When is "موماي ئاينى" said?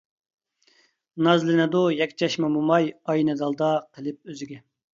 2.55-3.39